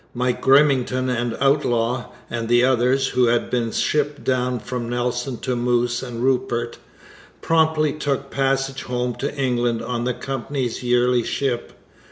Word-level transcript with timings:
Mike 0.15 0.41
Grimmington 0.41 1.09
and 1.09 1.37
Outlaw 1.39 2.05
and 2.27 2.49
the 2.49 2.63
others, 2.63 3.09
who 3.09 3.25
had 3.25 3.51
been 3.51 3.71
shipped 3.71 4.23
down 4.23 4.57
from 4.59 4.89
Nelson 4.89 5.37
to 5.41 5.55
Moose 5.55 6.01
and 6.01 6.23
Rupert, 6.23 6.79
promptly 7.43 7.93
took 7.93 8.31
passage 8.31 8.81
home 8.81 9.13
to 9.17 9.31
England 9.35 9.83
on 9.83 10.05
the 10.05 10.15
Company's 10.15 10.81
yearly 10.81 11.21
ship. 11.21 11.73